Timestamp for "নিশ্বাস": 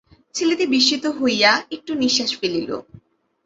2.01-2.31